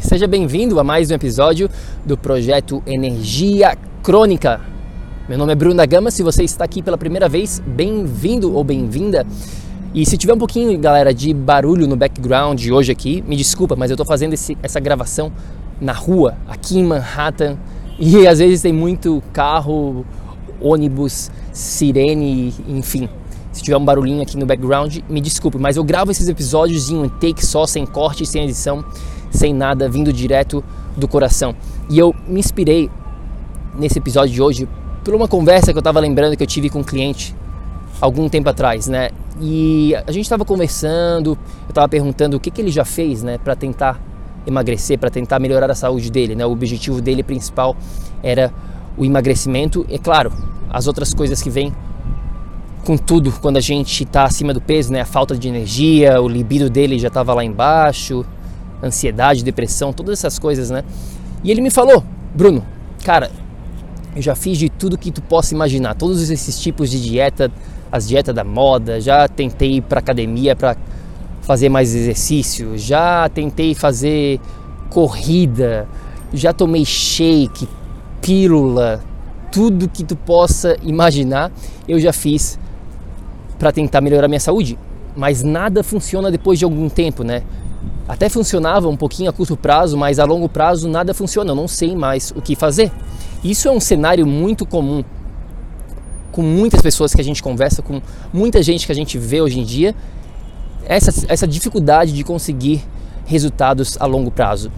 Seja 0.00 0.26
bem-vindo 0.26 0.80
a 0.80 0.82
mais 0.82 1.10
um 1.10 1.14
episódio 1.14 1.68
do 2.04 2.16
projeto 2.16 2.82
Energia 2.86 3.76
Crônica. 4.02 4.62
Meu 5.28 5.36
nome 5.36 5.52
é 5.52 5.54
Bruno 5.54 5.76
da 5.76 5.84
Gama, 5.84 6.10
se 6.10 6.22
você 6.22 6.42
está 6.42 6.64
aqui 6.64 6.82
pela 6.82 6.96
primeira 6.96 7.28
vez, 7.28 7.62
bem-vindo 7.66 8.56
ou 8.56 8.64
bem-vinda. 8.64 9.26
E 9.94 10.06
se 10.06 10.16
tiver 10.16 10.32
um 10.32 10.38
pouquinho, 10.38 10.76
galera, 10.78 11.12
de 11.12 11.34
barulho 11.34 11.86
no 11.86 11.96
background 11.96 12.66
hoje 12.70 12.90
aqui, 12.90 13.22
me 13.28 13.36
desculpa, 13.36 13.76
mas 13.76 13.90
eu 13.90 13.94
estou 13.94 14.06
fazendo 14.06 14.32
esse, 14.32 14.56
essa 14.62 14.80
gravação 14.80 15.30
na 15.78 15.92
rua, 15.92 16.34
aqui 16.48 16.78
em 16.78 16.84
Manhattan, 16.84 17.58
e 17.98 18.26
às 18.26 18.38
vezes 18.38 18.62
tem 18.62 18.72
muito 18.72 19.22
carro, 19.34 20.04
ônibus, 20.62 21.30
sirene, 21.52 22.54
enfim. 22.66 23.06
Se 23.58 23.64
tiver 23.64 23.76
um 23.76 23.84
barulhinho 23.84 24.22
aqui 24.22 24.36
no 24.36 24.46
background, 24.46 24.98
me 25.08 25.20
desculpe, 25.20 25.58
mas 25.58 25.76
eu 25.76 25.82
gravo 25.82 26.12
esses 26.12 26.28
episódios 26.28 26.90
em 26.90 26.96
um 26.96 27.08
take 27.08 27.44
só, 27.44 27.66
sem 27.66 27.84
corte, 27.84 28.24
sem 28.24 28.44
edição, 28.44 28.84
sem 29.32 29.52
nada, 29.52 29.88
vindo 29.88 30.12
direto 30.12 30.62
do 30.96 31.08
coração. 31.08 31.56
E 31.90 31.98
eu 31.98 32.14
me 32.28 32.38
inspirei 32.38 32.88
nesse 33.76 33.98
episódio 33.98 34.32
de 34.32 34.40
hoje 34.40 34.68
por 35.02 35.12
uma 35.12 35.26
conversa 35.26 35.72
que 35.72 35.76
eu 35.76 35.80
estava 35.80 35.98
lembrando 35.98 36.36
que 36.36 36.42
eu 36.44 36.46
tive 36.46 36.70
com 36.70 36.78
um 36.78 36.84
cliente 36.84 37.34
algum 38.00 38.28
tempo 38.28 38.48
atrás, 38.48 38.86
né? 38.86 39.10
E 39.40 39.92
a 40.06 40.12
gente 40.12 40.22
estava 40.22 40.44
conversando, 40.44 41.30
eu 41.30 41.70
estava 41.70 41.88
perguntando 41.88 42.36
o 42.36 42.40
que, 42.40 42.52
que 42.52 42.60
ele 42.60 42.70
já 42.70 42.84
fez, 42.84 43.24
né, 43.24 43.38
para 43.38 43.56
tentar 43.56 44.00
emagrecer, 44.46 45.00
para 45.00 45.10
tentar 45.10 45.40
melhorar 45.40 45.68
a 45.68 45.74
saúde 45.74 46.12
dele, 46.12 46.36
né? 46.36 46.46
O 46.46 46.52
objetivo 46.52 47.02
dele 47.02 47.24
principal 47.24 47.76
era 48.22 48.52
o 48.96 49.04
emagrecimento 49.04 49.84
e, 49.88 49.98
claro, 49.98 50.32
as 50.70 50.86
outras 50.86 51.12
coisas 51.12 51.42
que 51.42 51.50
vêm 51.50 51.72
com 52.84 52.96
tudo 52.96 53.32
quando 53.40 53.56
a 53.56 53.60
gente 53.60 54.04
está 54.04 54.24
acima 54.24 54.54
do 54.54 54.60
peso, 54.60 54.92
né? 54.92 55.00
A 55.00 55.06
falta 55.06 55.36
de 55.36 55.48
energia, 55.48 56.20
o 56.20 56.28
libido 56.28 56.70
dele 56.70 56.98
já 56.98 57.08
estava 57.08 57.34
lá 57.34 57.44
embaixo, 57.44 58.24
ansiedade, 58.82 59.44
depressão, 59.44 59.92
todas 59.92 60.18
essas 60.18 60.38
coisas, 60.38 60.70
né? 60.70 60.84
E 61.42 61.50
ele 61.50 61.60
me 61.60 61.70
falou, 61.70 62.02
Bruno, 62.34 62.64
cara, 63.04 63.30
eu 64.14 64.22
já 64.22 64.34
fiz 64.34 64.58
de 64.58 64.68
tudo 64.68 64.98
que 64.98 65.10
tu 65.10 65.22
possa 65.22 65.54
imaginar, 65.54 65.94
todos 65.94 66.30
esses 66.30 66.58
tipos 66.60 66.90
de 66.90 67.00
dieta, 67.00 67.50
as 67.90 68.08
dietas 68.08 68.34
da 68.34 68.44
moda, 68.44 69.00
já 69.00 69.28
tentei 69.28 69.76
ir 69.76 69.82
para 69.82 70.00
academia 70.00 70.56
para 70.56 70.76
fazer 71.42 71.68
mais 71.68 71.94
exercício, 71.94 72.76
já 72.76 73.28
tentei 73.28 73.74
fazer 73.74 74.40
corrida, 74.90 75.86
já 76.32 76.52
tomei 76.52 76.84
shake, 76.84 77.68
pílula, 78.20 79.02
tudo 79.50 79.88
que 79.88 80.04
tu 80.04 80.16
possa 80.16 80.76
imaginar, 80.82 81.50
eu 81.86 81.98
já 81.98 82.12
fiz 82.12 82.58
para 83.58 83.72
tentar 83.72 84.00
melhorar 84.00 84.28
minha 84.28 84.40
saúde, 84.40 84.78
mas 85.16 85.42
nada 85.42 85.82
funciona 85.82 86.30
depois 86.30 86.58
de 86.58 86.64
algum 86.64 86.88
tempo, 86.88 87.24
né? 87.24 87.42
Até 88.06 88.28
funcionava 88.28 88.88
um 88.88 88.96
pouquinho 88.96 89.28
a 89.28 89.32
curto 89.32 89.56
prazo, 89.56 89.96
mas 89.96 90.18
a 90.18 90.24
longo 90.24 90.48
prazo 90.48 90.88
nada 90.88 91.12
funciona, 91.12 91.50
eu 91.50 91.54
não 91.54 91.68
sei 91.68 91.94
mais 91.94 92.32
o 92.34 92.40
que 92.40 92.56
fazer. 92.56 92.90
Isso 93.42 93.68
é 93.68 93.70
um 93.70 93.80
cenário 93.80 94.26
muito 94.26 94.64
comum 94.64 95.04
com 96.32 96.42
muitas 96.42 96.80
pessoas 96.80 97.12
que 97.14 97.20
a 97.20 97.24
gente 97.24 97.42
conversa, 97.42 97.82
com 97.82 98.00
muita 98.32 98.62
gente 98.62 98.86
que 98.86 98.92
a 98.92 98.94
gente 98.94 99.18
vê 99.18 99.40
hoje 99.40 99.58
em 99.58 99.64
dia, 99.64 99.94
essa, 100.86 101.26
essa 101.28 101.46
dificuldade 101.46 102.12
de 102.12 102.22
conseguir 102.22 102.84
resultados 103.26 103.96
a 104.00 104.06
longo 104.06 104.30
prazo. 104.30 104.70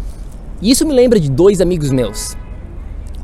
E 0.60 0.70
isso 0.70 0.86
me 0.86 0.92
lembra 0.92 1.20
de 1.20 1.30
dois 1.30 1.60
amigos 1.60 1.90
meus. 1.90 2.36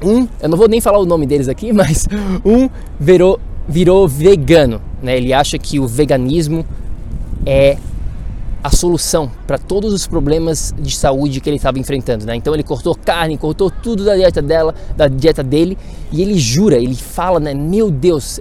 Um, 0.05 0.29
eu 0.41 0.49
não 0.49 0.59
vou 0.59 0.69
nem 0.69 0.81
falar 0.81 0.99
o 0.99 1.07
nome 1.07 1.27
deles 1.27 1.49
aqui, 1.49 1.73
mas 1.75 2.07
um 2.45 2.69
virou, 2.99 3.41
virou 3.69 4.07
vegano. 4.07 4.81
Né? 5.03 5.17
Ele 5.17 5.33
acha 5.33 5.59
que 5.59 5.79
o 5.79 5.87
veganismo 5.87 6.65
é 7.45 7.77
a 8.67 8.71
solução 8.71 9.31
para 9.47 9.59
todos 9.59 9.93
os 9.93 10.09
problemas 10.09 10.75
de 10.77 10.95
saúde 10.97 11.41
que 11.41 11.49
ele 11.49 11.57
estava 11.57 11.79
enfrentando, 11.79 12.27
né? 12.27 12.35
Então 12.35 12.53
ele 12.53 12.65
cortou 12.65 12.97
carne, 12.97 13.39
cortou 13.39 13.71
tudo 13.71 14.05
da 14.05 14.17
dieta 14.17 14.43
dela, 14.43 14.75
da 14.97 15.07
dieta 15.07 15.41
dele, 15.41 15.79
e 16.11 16.21
ele 16.21 16.37
jura, 16.37 16.77
ele 16.77 16.97
fala, 16.97 17.39
né? 17.39 17.55
Meu 17.55 17.93
Deus, 17.93 18.41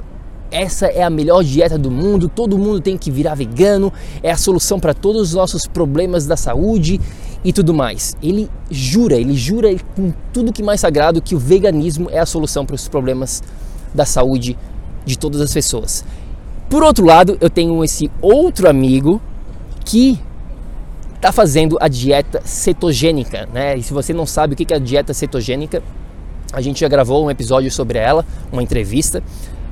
essa 0.50 0.88
é 0.88 1.04
a 1.04 1.12
melhor 1.12 1.44
dieta 1.44 1.78
do 1.78 1.92
mundo, 1.92 2.28
todo 2.28 2.58
mundo 2.58 2.80
tem 2.80 2.98
que 2.98 3.12
virar 3.12 3.36
vegano, 3.36 3.94
é 4.24 4.32
a 4.32 4.38
solução 4.38 4.80
para 4.80 4.96
todos 4.96 5.22
os 5.22 5.34
nossos 5.36 5.68
problemas 5.68 6.26
da 6.26 6.36
saúde 6.36 7.00
e 7.44 7.54
tudo 7.54 7.72
mais. 7.72 8.18
Ele 8.24 8.50
jura, 8.72 9.18
ele 9.18 9.36
jura 9.36 9.76
com 9.96 10.12
tudo 10.34 10.52
que 10.52 10.64
mais 10.64 10.82
sagrado 10.82 11.22
que 11.22 11.36
o 11.36 11.40
veganismo 11.40 12.10
é 12.10 12.18
a 12.18 12.26
solução 12.26 12.66
para 12.66 12.76
os 12.76 12.88
problemas 12.88 13.44
da 13.94 14.06
saúde 14.06 14.58
de 15.06 15.18
todas 15.18 15.40
as 15.42 15.54
pessoas. 15.54 16.04
Por 16.70 16.84
outro 16.84 17.06
lado, 17.06 17.38
eu 17.40 17.50
tenho 17.50 17.84
esse 17.84 18.12
outro 18.22 18.68
amigo 18.68 19.22
que 19.84 20.20
está 21.16 21.32
fazendo 21.32 21.78
a 21.80 21.88
dieta 21.88 22.42
cetogênica, 22.44 23.48
né? 23.54 23.78
E 23.78 23.84
se 23.84 23.94
você 23.94 24.14
não 24.14 24.26
sabe 24.26 24.54
o 24.54 24.58
que 24.58 24.74
é 24.74 24.78
a 24.78 24.80
dieta 24.80 25.14
cetogênica, 25.14 25.82
a 26.52 26.62
gente 26.62 26.80
já 26.80 26.88
gravou 26.88 27.26
um 27.26 27.32
episódio 27.32 27.72
sobre 27.72 27.98
ela, 27.98 28.26
uma 28.52 28.64
entrevista, 28.64 29.24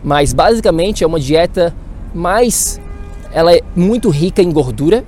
mas 0.03 0.33
basicamente 0.33 1.03
é 1.03 1.07
uma 1.07 1.19
dieta 1.19 1.73
mais 2.13 2.79
ela 3.33 3.51
é 3.51 3.61
muito 3.75 4.09
rica 4.09 4.41
em 4.41 4.51
gordura, 4.51 5.03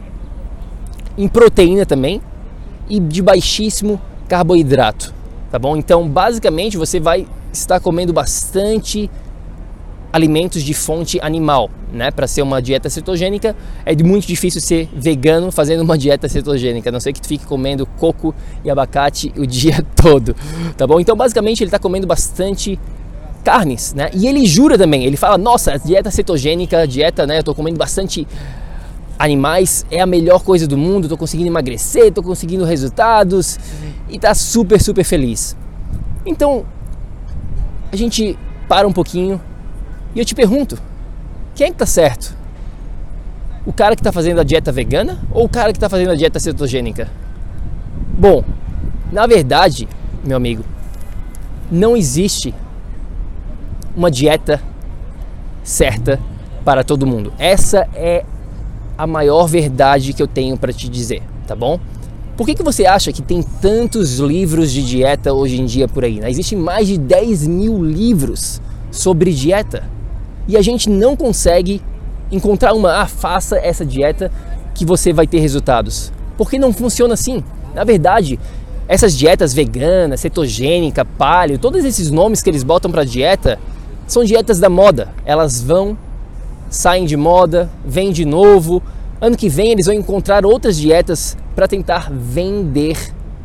em 1.18 1.28
proteína 1.28 1.86
também 1.86 2.22
e 2.90 3.00
de 3.00 3.22
baixíssimo 3.22 4.02
carboidrato, 4.28 5.14
tá 5.52 5.60
bom? 5.60 5.78
Então, 5.78 6.10
basicamente 6.10 6.76
você 6.76 7.00
vai 7.00 7.28
estar 7.54 7.80
comendo 7.80 8.12
bastante 8.12 9.10
alimentos 10.16 10.64
de 10.64 10.74
fonte 10.74 11.20
animal, 11.22 11.70
né? 11.92 12.10
Para 12.10 12.26
ser 12.26 12.42
uma 12.42 12.62
dieta 12.62 12.90
cetogênica 12.90 13.54
é 13.86 13.94
muito 14.02 14.26
difícil 14.26 14.62
ser 14.62 14.88
vegano 14.96 15.52
fazendo 15.52 15.82
uma 15.82 15.98
dieta 15.98 16.30
cetogênica, 16.30 16.88
a 16.88 16.92
não 16.94 17.02
ser 17.02 17.12
que 17.12 17.20
tu 17.20 17.28
fique 17.28 17.46
comendo 17.46 17.86
coco 17.86 18.34
e 18.64 18.70
abacate 18.70 19.34
o 19.36 19.46
dia 19.46 19.86
todo, 19.94 20.34
tá 20.78 20.88
bom? 20.88 21.02
Então 21.02 21.18
basicamente 21.18 21.62
ele 21.62 21.68
está 21.68 21.78
comendo 21.78 22.08
bastante 22.08 22.80
carnes, 23.44 23.94
né? 23.94 24.10
E 24.14 24.26
ele 24.26 24.46
jura 24.46 24.78
também, 24.78 25.04
ele 25.04 25.18
fala: 25.18 25.38
"Nossa, 25.38 25.78
dieta 25.78 26.10
cetogênica, 26.10 26.88
dieta, 26.88 27.28
né, 27.28 27.40
eu 27.40 27.44
tô 27.44 27.54
comendo 27.54 27.78
bastante 27.78 28.26
animais, 29.20 29.86
é 29.92 30.00
a 30.00 30.06
melhor 30.06 30.46
coisa 30.46 30.66
do 30.66 30.78
mundo, 30.78 31.10
tô 31.10 31.18
conseguindo 31.18 31.50
emagrecer, 31.50 32.14
tô 32.14 32.24
conseguindo 32.24 32.64
resultados 32.64 33.60
e 34.10 34.18
tá 34.18 34.34
super 34.34 34.82
super 34.82 35.04
feliz". 35.04 35.58
Então, 36.26 36.66
a 37.92 37.98
gente 37.98 38.40
para 38.70 38.88
um 38.88 38.94
pouquinho 38.94 39.42
e 40.16 40.20
eu 40.20 40.26
te 40.26 40.34
pergunto, 40.34 40.80
quem 41.54 41.68
é 41.68 41.70
que 41.72 41.76
tá 41.76 41.86
certo? 41.86 42.34
O 43.66 43.74
cara 43.74 43.96
que 43.96 44.00
está 44.00 44.14
fazendo 44.14 44.40
a 44.40 44.44
dieta 44.44 44.72
vegana 44.72 45.20
ou 45.30 45.44
o 45.44 45.50
cara 45.50 45.74
que 45.74 45.78
está 45.78 45.90
fazendo 45.90 46.12
a 46.12 46.16
dieta 46.16 46.40
cetogênica? 46.40 47.10
Bom, 48.18 48.44
na 49.12 49.28
verdade, 49.28 49.90
meu 50.24 50.38
amigo, 50.38 50.64
não 51.70 51.98
existe 51.98 52.56
uma 53.96 54.10
dieta 54.10 54.62
certa 55.64 56.20
para 56.64 56.84
todo 56.84 57.06
mundo. 57.06 57.34
Essa 57.38 57.88
é 57.94 58.24
a 58.98 59.06
maior 59.06 59.48
verdade 59.48 60.14
que 60.14 60.24
eu 60.24 60.28
tenho 60.28 60.58
para 60.58 60.72
te 60.72 60.88
dizer, 60.88 61.22
tá 61.46 61.56
bom? 61.56 61.78
Por 62.38 62.46
que, 62.46 62.56
que 62.56 62.64
você 62.64 62.86
acha 62.86 63.12
que 63.12 63.22
tem 63.22 63.42
tantos 63.42 64.20
livros 64.20 64.72
de 64.72 64.86
dieta 64.86 65.34
hoje 65.34 65.60
em 65.60 65.66
dia 65.66 65.88
por 65.88 66.04
aí? 66.06 66.20
Né? 66.20 66.30
Existem 66.30 66.58
mais 66.58 66.88
de 66.88 66.98
10 66.98 67.48
mil 67.48 67.84
livros 67.84 68.62
sobre 68.92 69.34
dieta 69.34 69.95
e 70.48 70.58
a 70.58 70.62
gente 70.62 70.90
não 70.90 71.16
consegue 71.16 71.82
encontrar 72.32 72.74
uma, 72.74 73.02
ah, 73.02 73.08
faça 73.08 73.58
essa 73.58 73.86
dieta 73.86 74.32
que 74.74 74.86
você 74.86 75.14
vai 75.14 75.26
ter 75.26 75.40
resultados. 75.40 76.12
Porque 76.38 76.60
não 76.60 76.74
funciona 76.74 77.14
assim. 77.14 77.44
Na 77.74 77.84
verdade, 77.84 78.40
essas 78.88 79.18
dietas 79.18 79.54
veganas, 79.54 80.20
cetogênica, 80.20 81.06
paleo, 81.06 81.58
todos 81.58 81.84
esses 81.86 82.12
nomes 82.12 82.42
que 82.42 82.50
eles 82.50 82.64
botam 82.64 82.92
para 82.92 83.04
dieta 83.04 83.60
são 84.06 84.24
dietas 84.24 84.60
da 84.60 84.70
moda. 84.70 85.14
Elas 85.26 85.62
vão, 85.62 85.98
saem 86.70 87.06
de 87.06 87.18
moda, 87.18 87.70
vêm 87.86 88.12
de 88.12 88.26
novo. 88.26 88.82
Ano 89.20 89.38
que 89.38 89.50
vem 89.50 89.72
eles 89.72 89.86
vão 89.86 89.96
encontrar 89.96 90.46
outras 90.46 90.78
dietas 90.78 91.38
para 91.56 91.68
tentar 91.68 92.12
vender 92.12 92.98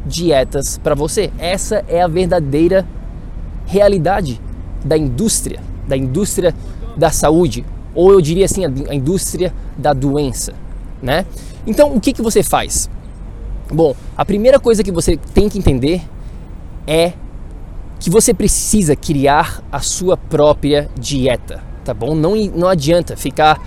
dietas 0.04 0.78
para 0.78 0.94
você. 0.94 1.30
Essa 1.38 1.84
é 1.88 2.02
a 2.02 2.08
verdadeira 2.08 2.86
realidade 3.66 4.40
da 4.84 4.96
indústria, 4.96 5.60
da 5.86 5.96
indústria 5.96 6.54
da 7.00 7.10
saúde, 7.10 7.64
ou 7.94 8.12
eu 8.12 8.20
diria 8.20 8.44
assim, 8.44 8.62
a 8.64 8.94
indústria 8.94 9.52
da 9.76 9.94
doença, 9.94 10.52
né? 11.02 11.24
Então, 11.66 11.94
o 11.96 12.00
que, 12.00 12.12
que 12.12 12.20
você 12.20 12.42
faz? 12.42 12.90
Bom, 13.72 13.96
a 14.16 14.24
primeira 14.24 14.60
coisa 14.60 14.84
que 14.84 14.92
você 14.92 15.16
tem 15.16 15.48
que 15.48 15.58
entender 15.58 16.02
é 16.86 17.14
que 17.98 18.10
você 18.10 18.34
precisa 18.34 18.94
criar 18.94 19.62
a 19.72 19.80
sua 19.80 20.16
própria 20.16 20.90
dieta, 20.98 21.62
tá 21.84 21.94
bom? 21.94 22.14
Não, 22.14 22.34
não 22.54 22.68
adianta 22.68 23.16
ficar 23.16 23.58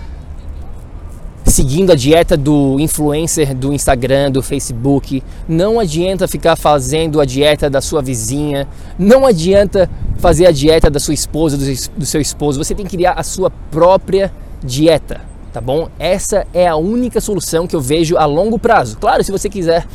seguindo 1.44 1.92
a 1.92 1.94
dieta 1.94 2.36
do 2.36 2.78
influencer 2.80 3.54
do 3.54 3.72
Instagram, 3.72 4.30
do 4.30 4.42
Facebook. 4.42 5.22
Não 5.48 5.80
adianta 5.80 6.28
ficar 6.28 6.56
fazendo 6.56 7.20
a 7.20 7.24
dieta 7.24 7.68
da 7.68 7.80
sua 7.80 8.00
vizinha. 8.00 8.66
Não 8.98 9.26
adianta 9.26 9.90
fazer 10.24 10.46
a 10.46 10.50
dieta 10.50 10.88
da 10.88 10.98
sua 10.98 11.12
esposa, 11.12 11.58
do, 11.98 12.06
seu 12.06 12.18
esposo. 12.18 12.64
Você 12.64 12.74
tem 12.74 12.86
que 12.86 12.96
criar 12.96 13.12
a 13.12 13.22
sua 13.22 13.50
própria 13.50 14.32
dieta, 14.64 15.20
tá 15.52 15.60
bom? 15.60 15.90
Essa 15.98 16.46
é 16.54 16.66
a 16.66 16.76
única 16.76 17.20
solução 17.20 17.66
que 17.66 17.76
eu 17.76 17.80
vejo 17.82 18.16
a 18.16 18.24
longo 18.24 18.58
prazo. 18.58 18.96
Claro, 18.96 19.22
se 19.22 19.30
você 19.30 19.50
quiser 19.50 19.86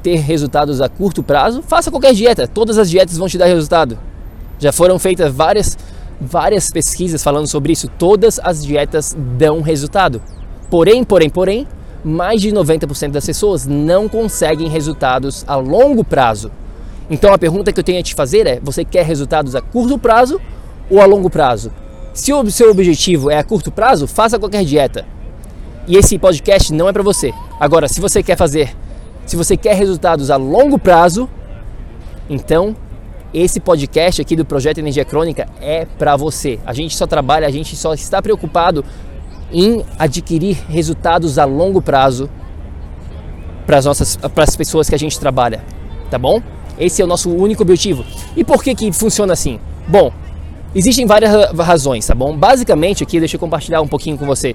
ter 0.00 0.20
resultados 0.20 0.80
a 0.80 0.88
curto 0.88 1.20
prazo, 1.20 1.64
faça 1.66 1.90
qualquer 1.90 2.14
dieta. 2.14 2.46
Todas 2.46 2.78
as 2.78 2.88
dietas 2.88 3.18
vão 3.18 3.26
te 3.26 3.36
dar 3.36 3.46
resultado. 3.46 3.98
Já 4.56 4.70
foram 4.70 5.00
feitas 5.00 5.34
várias 5.34 5.76
várias 6.20 6.70
pesquisas 6.70 7.20
falando 7.20 7.48
sobre 7.48 7.72
isso. 7.72 7.88
Todas 7.88 8.38
as 8.38 8.64
dietas 8.64 9.16
dão 9.36 9.62
resultado. 9.62 10.22
Porém, 10.70 11.02
porém, 11.02 11.28
porém, 11.28 11.66
mais 12.04 12.40
de 12.40 12.52
90% 12.52 13.10
das 13.10 13.26
pessoas 13.26 13.66
não 13.66 14.08
conseguem 14.08 14.68
resultados 14.68 15.44
a 15.48 15.56
longo 15.56 16.04
prazo. 16.04 16.52
Então 17.10 17.32
a 17.32 17.38
pergunta 17.38 17.72
que 17.72 17.80
eu 17.80 17.84
tenho 17.84 18.00
a 18.00 18.02
te 18.02 18.14
fazer 18.14 18.46
é: 18.46 18.60
você 18.60 18.84
quer 18.84 19.04
resultados 19.04 19.54
a 19.54 19.60
curto 19.60 19.98
prazo 19.98 20.40
ou 20.90 21.00
a 21.00 21.04
longo 21.04 21.30
prazo? 21.30 21.72
Se 22.14 22.32
o 22.32 22.50
seu 22.50 22.70
objetivo 22.70 23.30
é 23.30 23.38
a 23.38 23.44
curto 23.44 23.70
prazo, 23.70 24.06
faça 24.06 24.38
qualquer 24.38 24.64
dieta. 24.64 25.06
E 25.86 25.96
esse 25.96 26.18
podcast 26.18 26.72
não 26.72 26.88
é 26.88 26.92
para 26.92 27.02
você. 27.02 27.32
Agora, 27.58 27.88
se 27.88 28.00
você 28.00 28.22
quer 28.22 28.36
fazer, 28.36 28.74
se 29.26 29.36
você 29.36 29.56
quer 29.56 29.74
resultados 29.74 30.30
a 30.30 30.36
longo 30.36 30.78
prazo, 30.78 31.28
então 32.28 32.76
esse 33.32 33.60
podcast 33.60 34.20
aqui 34.20 34.36
do 34.36 34.44
projeto 34.44 34.78
Energia 34.78 35.04
Crônica 35.04 35.48
é 35.60 35.86
para 35.86 36.16
você. 36.16 36.60
A 36.66 36.72
gente 36.74 36.96
só 36.96 37.06
trabalha, 37.06 37.46
a 37.46 37.50
gente 37.50 37.74
só 37.74 37.94
está 37.94 38.20
preocupado 38.20 38.84
em 39.50 39.84
adquirir 39.98 40.62
resultados 40.68 41.38
a 41.38 41.44
longo 41.44 41.80
prazo 41.80 42.28
para 43.66 43.78
as 43.78 43.84
nossas 43.84 44.16
para 44.16 44.44
as 44.44 44.56
pessoas 44.56 44.88
que 44.88 44.94
a 44.94 44.98
gente 44.98 45.18
trabalha, 45.18 45.64
tá 46.10 46.18
bom? 46.18 46.42
Esse 46.78 47.02
é 47.02 47.04
o 47.04 47.08
nosso 47.08 47.30
único 47.30 47.62
objetivo. 47.62 48.04
E 48.36 48.44
por 48.44 48.62
que 48.62 48.74
que 48.74 48.92
funciona 48.92 49.32
assim? 49.32 49.58
Bom, 49.86 50.12
existem 50.74 51.06
várias 51.06 51.50
razões, 51.52 52.06
tá 52.06 52.14
bom? 52.14 52.36
Basicamente 52.36 53.02
aqui, 53.02 53.18
deixa 53.18 53.36
eu 53.36 53.40
compartilhar 53.40 53.80
um 53.80 53.88
pouquinho 53.88 54.16
com 54.16 54.26
você. 54.26 54.54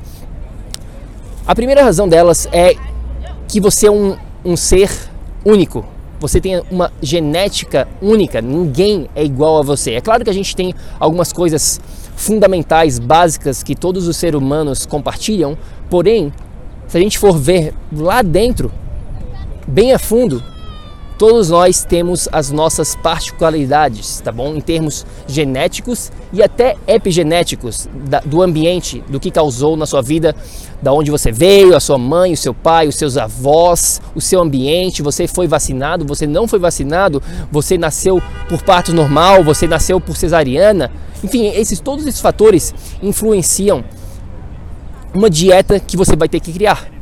A 1.46 1.56
primeira 1.56 1.84
razão 1.84 2.10
delas 2.10 2.48
é 2.52 2.76
que 3.48 3.62
você 3.62 3.88
é 3.88 3.92
um, 3.92 4.18
um 4.44 4.58
ser 4.58 4.92
único. 5.46 5.86
Você 6.20 6.42
tem 6.42 6.62
uma 6.72 6.92
genética 7.02 7.88
única, 8.02 8.42
ninguém 8.42 9.08
é 9.16 9.24
igual 9.24 9.60
a 9.60 9.62
você. 9.62 9.94
É 9.94 10.02
claro 10.02 10.24
que 10.24 10.30
a 10.30 10.34
gente 10.34 10.56
tem 10.56 10.74
algumas 11.00 11.32
coisas 11.32 11.80
fundamentais, 12.16 12.98
básicas 12.98 13.62
que 13.62 13.76
todos 13.76 14.08
os 14.08 14.18
seres 14.18 14.40
humanos 14.40 14.86
compartilham, 14.86 15.56
porém, 15.90 16.34
se 16.88 16.98
a 16.98 17.00
gente 17.00 17.20
for 17.20 17.38
ver 17.38 17.74
lá 17.96 18.24
dentro, 18.24 18.72
bem 19.68 19.94
a 19.94 20.00
fundo, 20.00 20.44
todos 21.18 21.50
nós 21.50 21.84
temos 21.84 22.30
as 22.32 22.52
nossas 22.52 22.96
particularidades, 22.96 24.22
tá 24.22 24.32
bom? 24.32 24.56
Em 24.56 24.62
termos 24.62 25.06
genéticos 25.28 26.12
e 26.32 26.44
até 26.44 26.76
epigenéticos 26.88 27.90
da, 28.08 28.20
do 28.20 28.42
ambiente, 28.42 29.04
do 29.10 29.20
que 29.20 29.32
causou 29.32 29.76
na 29.76 29.86
sua 29.86 30.02
vida, 30.02 30.36
da 30.82 30.94
onde 30.94 31.10
você 31.10 31.32
veio, 31.32 31.76
a 31.76 31.80
sua 31.80 31.98
mãe, 31.98 32.34
o 32.34 32.38
seu 32.38 32.54
pai, 32.54 32.88
os 32.88 32.96
seus 32.96 33.18
avós, 33.18 34.00
o 34.14 34.22
seu 34.22 34.42
ambiente, 34.42 35.02
você 35.02 35.28
foi 35.28 35.48
vacinado, 35.48 36.06
você 36.06 36.28
não 36.28 36.48
foi 36.48 36.60
vacinado, 36.60 37.22
você 37.52 37.78
nasceu 37.78 38.22
por 38.48 38.62
parto 38.62 38.94
normal, 38.94 39.44
você 39.44 39.68
nasceu 39.68 40.00
por 40.00 40.16
cesariana, 40.16 40.92
enfim, 41.24 41.48
esses, 41.48 41.80
todos 41.80 42.06
esses 42.06 42.22
fatores 42.22 42.74
influenciam 43.02 43.84
uma 45.14 45.30
dieta 45.30 45.80
que 45.80 45.98
você 45.98 46.16
vai 46.16 46.30
ter 46.30 46.40
que 46.40 46.54
criar. 46.54 46.97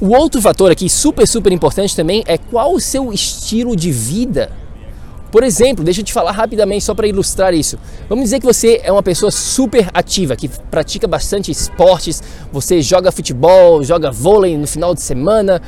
O 0.00 0.16
outro 0.16 0.40
fator 0.40 0.72
aqui, 0.72 0.88
super, 0.88 1.28
super 1.28 1.52
importante 1.52 1.94
também, 1.94 2.24
é 2.26 2.38
qual 2.38 2.72
o 2.72 2.80
seu 2.80 3.12
estilo 3.12 3.76
de 3.76 3.92
vida. 3.92 4.50
Por 5.30 5.44
exemplo, 5.44 5.84
deixa 5.84 6.00
eu 6.00 6.04
te 6.04 6.12
falar 6.12 6.32
rapidamente 6.32 6.82
só 6.84 6.94
para 6.94 7.06
ilustrar 7.06 7.52
isso. 7.52 7.78
Vamos 8.08 8.24
dizer 8.24 8.40
que 8.40 8.46
você 8.46 8.80
é 8.82 8.90
uma 8.90 9.02
pessoa 9.02 9.30
super 9.30 9.90
ativa, 9.92 10.34
que 10.34 10.48
pratica 10.48 11.06
bastante 11.06 11.50
esportes, 11.50 12.22
você 12.50 12.80
joga 12.80 13.12
futebol, 13.12 13.84
joga 13.84 14.10
vôlei 14.10 14.56
no 14.56 14.66
final 14.66 14.94
de 14.94 15.02
semana 15.02 15.60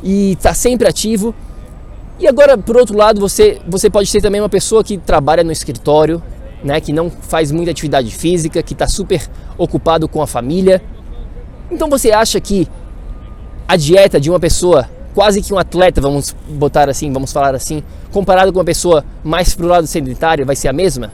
e 0.00 0.32
está 0.32 0.54
sempre 0.54 0.86
ativo. 0.86 1.34
E 2.20 2.28
agora, 2.28 2.56
por 2.56 2.76
outro 2.76 2.96
lado, 2.96 3.20
você, 3.20 3.60
você 3.66 3.90
pode 3.90 4.08
ser 4.08 4.22
também 4.22 4.40
uma 4.40 4.48
pessoa 4.48 4.84
que 4.84 4.96
trabalha 4.96 5.42
no 5.42 5.50
escritório, 5.50 6.22
né, 6.62 6.80
que 6.80 6.92
não 6.92 7.10
faz 7.10 7.50
muita 7.50 7.72
atividade 7.72 8.14
física, 8.14 8.62
que 8.62 8.74
está 8.74 8.86
super 8.86 9.28
ocupado 9.58 10.08
com 10.08 10.22
a 10.22 10.26
família. 10.26 10.80
Então 11.68 11.90
você 11.90 12.12
acha 12.12 12.40
que 12.40 12.68
a 13.66 13.76
dieta 13.76 14.20
de 14.20 14.30
uma 14.30 14.40
pessoa, 14.40 14.88
quase 15.14 15.42
que 15.42 15.52
um 15.52 15.58
atleta, 15.58 16.00
vamos 16.00 16.34
botar 16.48 16.88
assim, 16.88 17.12
vamos 17.12 17.32
falar 17.32 17.54
assim, 17.54 17.82
comparado 18.10 18.52
com 18.52 18.58
uma 18.58 18.64
pessoa 18.64 19.04
mais 19.22 19.54
pro 19.54 19.66
lado 19.66 19.86
sedentário, 19.86 20.46
vai 20.46 20.56
ser 20.56 20.68
a 20.68 20.72
mesma? 20.72 21.12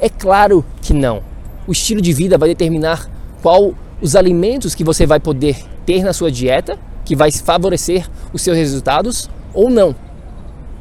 É 0.00 0.08
claro 0.08 0.64
que 0.80 0.94
não. 0.94 1.22
O 1.66 1.72
estilo 1.72 2.00
de 2.00 2.12
vida 2.12 2.38
vai 2.38 2.48
determinar 2.48 3.08
qual 3.42 3.74
os 4.00 4.16
alimentos 4.16 4.74
que 4.74 4.82
você 4.82 5.06
vai 5.06 5.20
poder 5.20 5.56
ter 5.84 6.02
na 6.02 6.12
sua 6.12 6.30
dieta, 6.30 6.78
que 7.04 7.14
vai 7.14 7.30
favorecer 7.30 8.08
os 8.32 8.42
seus 8.42 8.56
resultados 8.56 9.28
ou 9.52 9.68
não. 9.68 9.94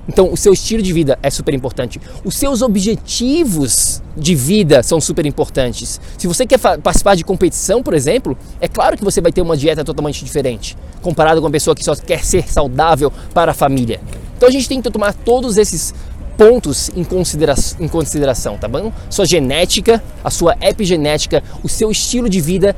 Então, 0.10 0.34
o 0.34 0.36
seu 0.36 0.54
estilo 0.54 0.82
de 0.82 0.92
vida 0.92 1.20
é 1.22 1.30
super 1.30 1.54
importante. 1.54 2.01
Os 2.25 2.36
seus 2.36 2.63
objetivos 2.63 4.01
de 4.18 4.34
vida 4.34 4.82
são 4.82 5.00
super 5.00 5.24
importantes. 5.24 6.01
Se 6.18 6.25
você 6.25 6.48
quer 6.48 6.58
participar 6.58 7.16
de 7.16 7.24
competição, 7.24 7.84
por 7.84 7.94
exemplo, 7.94 8.36
é 8.60 8.68
claro 8.68 8.98
que 8.98 9.04
você 9.04 9.22
vai 9.22 9.32
ter 9.32 9.44
uma 9.44 9.56
dieta 9.56 9.86
totalmente 9.86 10.25
diferente, 10.25 10.75
comparado 11.04 11.39
com 11.39 11.46
uma 11.46 11.51
pessoa 11.51 11.75
que 11.75 11.84
só 11.84 11.96
quer 11.96 12.25
ser 12.25 12.51
saudável 12.51 13.13
para 13.36 13.51
a 13.51 13.54
família. 13.54 14.01
Então, 14.36 14.50
a 14.50 14.51
gente 14.51 14.68
tem 14.68 14.82
que 14.82 14.89
tomar 14.89 15.13
todos 15.13 15.58
esses 15.58 15.94
pontos 16.36 16.89
em, 16.96 17.04
considera 17.04 17.54
em 17.80 17.88
consideração, 17.88 18.58
tá 18.58 18.68
bom? 18.68 18.92
Sua 19.12 19.28
genética, 19.28 20.04
a 20.24 20.32
sua 20.32 20.58
epigenética, 20.60 21.44
o 21.63 21.70
seu 21.70 21.92
estilo 21.92 22.28
de 22.28 22.42
vida 22.42 22.75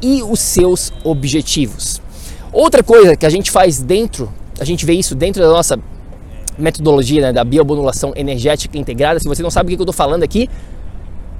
e 0.00 0.22
os 0.22 0.40
seus 0.40 0.94
objetivos. 1.04 2.00
Outra 2.50 2.82
coisa 2.82 3.16
que 3.16 3.26
a 3.26 3.30
gente 3.30 3.50
faz 3.50 3.82
dentro, 3.82 4.32
a 4.58 4.64
gente 4.64 4.86
vê 4.86 4.94
isso 4.94 5.14
dentro 5.14 5.42
da 5.42 5.48
nossa 5.48 5.78
metodologia 6.60 7.22
né, 7.22 7.32
da 7.32 7.44
biomodulação 7.44 8.12
energética 8.14 8.78
integrada. 8.78 9.18
Se 9.18 9.26
você 9.26 9.42
não 9.42 9.50
sabe 9.50 9.72
o 9.72 9.76
que 9.76 9.80
eu 9.80 9.84
estou 9.84 9.94
falando 9.94 10.22
aqui, 10.22 10.48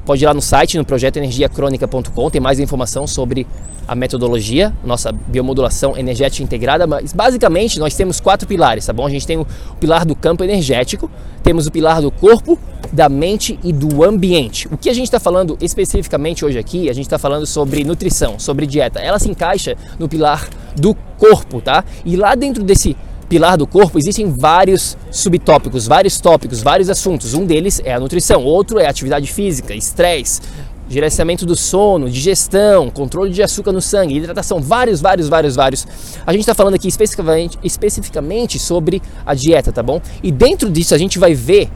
pode 0.05 0.25
ir 0.25 0.27
lá 0.27 0.35
no 0.35 0.43
site, 0.43 0.77
no 0.77 0.85
projetoenergiacronica.com, 0.85 2.31
tem 2.31 2.41
mais 2.41 2.59
informação 2.59 3.07
sobre 3.07 3.47
a 3.87 3.95
metodologia, 3.95 4.73
nossa 4.85 5.11
biomodulação 5.13 5.97
energética 5.97 6.43
integrada, 6.43 6.87
mas 6.87 7.13
basicamente 7.13 7.79
nós 7.79 7.95
temos 7.95 8.21
quatro 8.21 8.47
pilares, 8.47 8.87
tá 8.87 8.93
bom? 8.93 9.07
A 9.07 9.11
gente 9.11 9.27
tem 9.27 9.37
o 9.37 9.47
pilar 9.79 10.05
do 10.05 10.15
campo 10.15 10.45
energético, 10.45 11.11
temos 11.43 11.67
o 11.67 11.73
pilar 11.73 12.01
do 12.01 12.11
corpo, 12.11 12.59
da 12.93 13.09
mente 13.09 13.59
e 13.65 13.73
do 13.73 14.05
ambiente. 14.05 14.69
O 14.69 14.77
que 14.77 14.89
a 14.89 14.95
gente 14.95 15.05
está 15.07 15.19
falando 15.19 15.57
especificamente 15.61 16.45
hoje 16.45 16.59
aqui, 16.59 16.89
a 16.89 16.93
gente 16.93 17.07
está 17.07 17.19
falando 17.19 17.47
sobre 17.47 17.85
nutrição, 17.85 18.39
sobre 18.39 18.67
dieta. 18.67 19.01
Ela 19.01 19.19
se 19.19 19.29
encaixa 19.29 19.77
no 19.99 20.09
pilar 20.09 20.49
do 20.77 20.95
corpo, 21.19 21.61
tá? 21.61 21.85
E 22.05 22.17
lá 22.17 22.35
dentro 22.35 22.63
desse 22.63 22.97
pilar 23.31 23.57
do 23.57 23.65
corpo, 23.65 23.97
existem 23.97 24.29
vários 24.29 24.99
subtópicos, 25.09 25.87
vários 25.87 26.21
tópicos, 26.21 26.63
vários 26.63 26.91
assuntos. 26.91 27.33
Um 27.33 27.47
deles 27.47 27.81
é 27.85 27.95
a 27.95 28.01
nutrição, 28.01 28.45
outro 28.45 28.81
é 28.81 28.87
atividade 28.87 29.33
física, 29.33 29.73
estresse 29.73 30.41
gerenciamento 30.89 31.47
do 31.47 31.55
sono, 31.55 32.11
digestão, 32.11 32.91
controle 32.91 33.31
de 33.31 33.41
açúcar 33.41 33.71
no 33.71 33.81
sangue, 33.81 34.17
hidratação, 34.17 34.61
vários, 34.61 35.01
vários, 35.01 35.29
vários, 35.29 35.55
vários. 35.55 35.87
A 36.27 36.33
gente 36.33 36.41
está 36.41 36.53
falando 36.53 36.75
aqui 36.75 36.89
especificamente, 36.89 37.57
especificamente 37.63 38.59
sobre 38.59 39.01
a 39.25 39.33
dieta, 39.33 39.71
tá 39.71 39.85
bom? 39.85 40.01
E 40.21 40.33
dentro 40.33 40.69
disso 40.69 40.93
a 40.93 40.99
gente 40.99 41.17
vai 41.17 41.33
ver, 41.33 41.71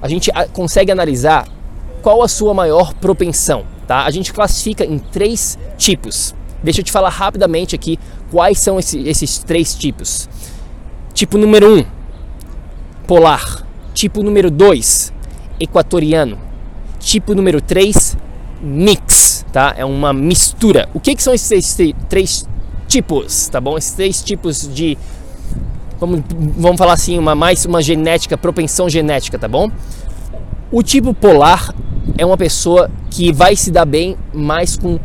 a 0.00 0.08
gente 0.08 0.30
consegue 0.52 0.92
analisar 0.92 1.48
qual 2.02 2.22
a 2.22 2.28
sua 2.28 2.54
maior 2.54 2.94
propensão, 2.94 3.64
tá? 3.88 4.04
A 4.04 4.10
gente 4.12 4.32
classifica 4.32 4.84
em 4.84 5.00
três 5.00 5.58
tipos. 5.76 6.32
Deixa 6.62 6.82
eu 6.82 6.84
te 6.84 6.92
falar 6.92 7.08
rapidamente 7.08 7.74
aqui 7.74 7.98
quais 8.30 8.60
são 8.60 8.78
esse, 8.78 9.08
esses 9.08 9.38
três 9.38 9.74
tipos. 9.74 10.28
Tipo 11.20 11.36
número 11.36 11.76
um, 11.76 11.84
polar. 13.06 13.66
Tipo 13.92 14.22
número 14.22 14.50
dois, 14.50 15.12
equatoriano 15.60 16.38
Tipo 16.98 17.34
número 17.34 17.60
3, 17.60 18.16
mix, 18.62 19.44
tá? 19.52 19.74
É 19.76 19.84
uma 19.84 20.14
mistura. 20.14 20.88
O 20.94 20.98
que, 20.98 21.14
que 21.14 21.22
são 21.22 21.34
esses 21.34 21.76
três 22.08 22.48
tipos, 22.88 23.48
tá 23.48 23.60
bom? 23.60 23.76
Esses 23.76 23.92
três 23.92 24.22
tipos 24.22 24.66
de 24.74 24.96
vamos, 25.98 26.22
vamos 26.56 26.78
falar 26.78 26.94
assim, 26.94 27.18
uma 27.18 27.34
mais 27.34 27.66
uma 27.66 27.82
genética, 27.82 28.38
propensão 28.38 28.88
genética, 28.88 29.38
tá 29.38 29.46
bom? 29.46 29.70
O 30.72 30.82
tipo 30.82 31.12
polar 31.12 31.74
é 32.16 32.24
uma 32.24 32.38
pessoa 32.38 32.90
que 33.10 33.30
vai 33.30 33.54
se 33.56 33.70
dar 33.70 33.84
bem 33.84 34.16
mais 34.32 34.74
com 34.74 34.98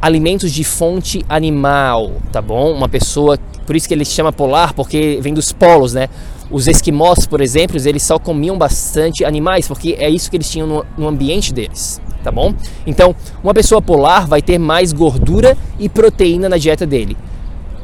alimentos 0.00 0.50
de 0.52 0.64
fonte 0.64 1.24
animal, 1.28 2.12
tá 2.32 2.40
bom? 2.40 2.72
Uma 2.72 2.88
pessoa, 2.88 3.38
por 3.66 3.76
isso 3.76 3.86
que 3.86 3.94
ele 3.94 4.04
se 4.04 4.12
chama 4.12 4.32
polar, 4.32 4.72
porque 4.72 5.18
vem 5.20 5.34
dos 5.34 5.52
polos, 5.52 5.94
né? 5.94 6.08
Os 6.50 6.66
esquimós, 6.66 7.26
por 7.26 7.40
exemplo, 7.40 7.76
eles 7.84 8.02
só 8.02 8.18
comiam 8.18 8.58
bastante 8.58 9.24
animais, 9.24 9.68
porque 9.68 9.96
é 9.98 10.08
isso 10.08 10.30
que 10.30 10.36
eles 10.36 10.50
tinham 10.50 10.84
no, 10.96 11.06
ambiente 11.06 11.52
deles, 11.52 12.00
tá 12.24 12.30
bom? 12.32 12.54
Então, 12.86 13.14
uma 13.42 13.54
pessoa 13.54 13.80
polar 13.80 14.26
vai 14.26 14.42
ter 14.42 14.58
mais 14.58 14.92
gordura 14.92 15.56
e 15.78 15.88
proteína 15.88 16.48
na 16.48 16.56
dieta 16.56 16.86
dele. 16.86 17.16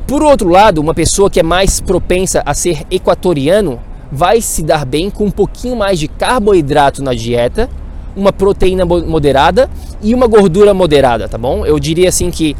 Por 0.07 0.23
outro 0.23 0.49
lado, 0.49 0.81
uma 0.81 0.95
pessoa 0.95 1.31
que 1.31 1.41
é 1.41 1.43
mais 1.43 1.81
propensa 1.81 2.43
a 2.47 2.55
ser 2.55 2.85
equatoriano 2.91 3.81
vai 4.11 4.41
se 4.41 4.63
dar 4.63 4.85
bem 4.85 5.11
com 5.11 5.25
um 5.25 5.31
pouquinho 5.31 5.77
mais 5.77 5.99
de 5.99 6.09
carboidrato 6.09 7.03
na 7.03 7.13
dieta, 7.13 7.69
uma 8.17 8.33
proteína 8.33 8.85
moderada 8.85 9.69
e 10.03 10.15
uma 10.15 10.27
gordura 10.27 10.73
moderada, 10.73 11.29
tá 11.29 11.37
bom? 11.37 11.67
Eu 11.67 11.79
diria 11.79 12.09
assim 12.09 12.31
que 12.31 12.57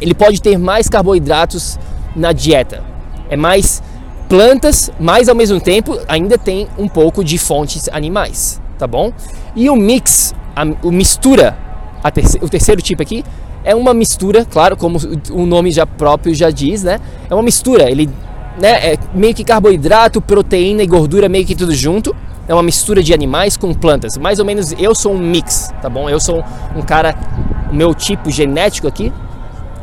ele 0.00 0.14
pode 0.14 0.40
ter 0.40 0.58
mais 0.58 0.88
carboidratos 0.88 1.78
na 2.16 2.32
dieta. 2.32 2.82
É 3.28 3.36
mais 3.36 3.82
plantas, 4.28 4.90
mas 4.98 5.28
ao 5.28 5.34
mesmo 5.34 5.60
tempo 5.60 5.98
ainda 6.08 6.38
tem 6.38 6.66
um 6.78 6.88
pouco 6.88 7.22
de 7.22 7.36
fontes 7.36 7.88
animais, 7.92 8.60
tá 8.78 8.86
bom? 8.86 9.12
E 9.54 9.68
o 9.68 9.76
mix, 9.76 10.34
a, 10.56 10.64
o 10.82 10.90
mistura, 10.90 11.56
a 12.02 12.10
terce, 12.10 12.38
o 12.40 12.48
terceiro 12.48 12.80
tipo 12.80 13.02
aqui, 13.02 13.22
é 13.64 13.74
uma 13.74 13.94
mistura, 13.94 14.44
claro, 14.44 14.76
como 14.76 14.98
o 15.30 15.46
nome 15.46 15.70
já 15.70 15.86
próprio 15.86 16.34
já 16.34 16.50
diz, 16.50 16.82
né? 16.82 16.98
É 17.30 17.34
uma 17.34 17.42
mistura, 17.42 17.90
ele 17.90 18.08
né, 18.58 18.92
é 18.92 18.98
meio 19.14 19.34
que 19.34 19.44
carboidrato, 19.44 20.20
proteína 20.20 20.82
e 20.82 20.86
gordura 20.86 21.28
meio 21.28 21.44
que 21.44 21.54
tudo 21.54 21.74
junto. 21.74 22.14
É 22.48 22.54
uma 22.54 22.62
mistura 22.62 23.02
de 23.02 23.14
animais 23.14 23.56
com 23.56 23.72
plantas. 23.72 24.16
Mais 24.16 24.38
ou 24.38 24.44
menos 24.44 24.72
eu 24.78 24.94
sou 24.94 25.14
um 25.14 25.18
mix, 25.18 25.72
tá 25.80 25.88
bom? 25.88 26.08
Eu 26.08 26.20
sou 26.20 26.44
um 26.76 26.82
cara, 26.82 27.14
o 27.70 27.74
meu 27.74 27.94
tipo 27.94 28.30
genético 28.30 28.88
aqui 28.88 29.12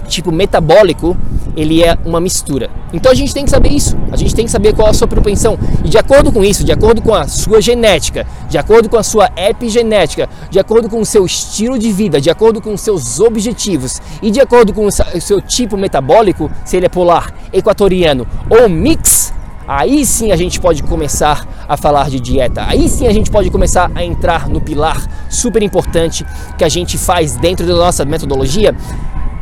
tipo 0.10 0.32
metabólico, 0.32 1.16
ele 1.56 1.84
é 1.84 1.98
uma 2.04 2.20
mistura. 2.20 2.70
Então 2.92 3.12
a 3.12 3.16
gente 3.16 3.34
tem 3.34 3.46
que 3.46 3.52
saber 3.52 3.70
isso, 3.70 3.96
a 4.12 4.18
gente 4.18 4.36
tem 4.36 4.46
que 4.46 4.52
saber 4.52 4.74
qual 4.74 4.88
é 4.88 4.92
a 4.92 4.94
sua 4.94 5.08
propensão. 5.08 5.58
E 5.86 5.90
de 5.90 5.98
acordo 5.98 6.32
com 6.32 6.44
isso, 6.44 6.64
de 6.64 6.72
acordo 6.72 7.02
com 7.02 7.14
a 7.14 7.28
sua 7.28 7.62
genética, 7.62 8.26
de 8.50 8.58
acordo 8.58 8.90
com 8.90 8.98
a 8.98 9.04
sua 9.04 9.30
epigenética, 9.38 10.28
de 10.50 10.60
acordo 10.60 10.90
com 10.90 11.00
o 11.00 11.06
seu 11.06 11.26
estilo 11.26 11.78
de 11.78 11.92
vida, 11.92 12.20
de 12.20 12.30
acordo 12.30 12.62
com 12.62 12.74
os 12.74 12.82
seus 12.82 13.20
objetivos 13.20 14.02
e 14.22 14.32
de 14.32 14.42
acordo 14.42 14.74
com 14.74 14.86
o 14.86 14.92
seu 14.92 15.42
tipo 15.42 15.78
metabólico, 15.78 16.52
se 16.66 16.76
ele 16.76 16.88
é 16.88 16.90
polar, 16.90 17.34
equatoriano 17.54 18.28
ou 18.50 18.68
mix, 18.68 19.34
aí 19.70 20.04
sim 20.04 20.32
a 20.32 20.36
gente 20.36 20.60
pode 20.60 20.82
começar 20.82 21.48
a 21.68 21.78
falar 21.78 22.10
de 22.10 22.20
dieta. 22.20 22.66
Aí 22.66 22.90
sim 22.90 23.06
a 23.06 23.14
gente 23.14 23.30
pode 23.30 23.52
começar 23.52 23.92
a 23.94 24.04
entrar 24.04 24.50
no 24.50 24.60
pilar 24.60 24.98
super 25.30 25.62
importante 25.62 26.26
que 26.58 26.64
a 26.64 26.70
gente 26.70 26.98
faz 26.98 27.36
dentro 27.38 27.68
da 27.68 27.76
nossa 27.76 28.04
metodologia, 28.04 28.76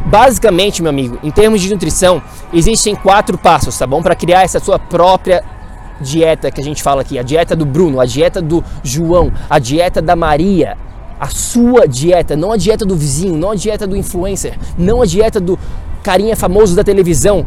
Basicamente, 0.07 0.81
meu 0.81 0.89
amigo, 0.89 1.19
em 1.21 1.29
termos 1.29 1.59
de 1.59 1.69
nutrição, 1.69 2.21
existem 2.53 2.95
quatro 2.95 3.37
passos, 3.37 3.77
tá 3.77 3.85
bom? 3.85 4.01
Para 4.01 4.15
criar 4.15 4.43
essa 4.43 4.57
sua 4.57 4.79
própria 4.79 5.43
dieta 5.99 6.49
que 6.49 6.61
a 6.61 6.63
gente 6.63 6.81
fala 6.81 7.01
aqui, 7.01 7.19
a 7.19 7.23
dieta 7.23 7.57
do 7.57 7.65
Bruno, 7.65 7.99
a 7.99 8.05
dieta 8.05 8.41
do 8.41 8.63
João, 8.81 9.33
a 9.49 9.59
dieta 9.59 10.01
da 10.01 10.15
Maria, 10.15 10.77
a 11.19 11.27
sua 11.27 11.85
dieta, 11.85 12.37
não 12.37 12.53
a 12.53 12.57
dieta 12.57 12.85
do 12.85 12.95
vizinho, 12.95 13.37
não 13.37 13.51
a 13.51 13.55
dieta 13.55 13.85
do 13.85 13.97
influencer, 13.97 14.57
não 14.77 15.01
a 15.01 15.05
dieta 15.05 15.41
do 15.41 15.59
carinha 16.03 16.37
famoso 16.37 16.73
da 16.73 16.85
televisão, 16.85 17.45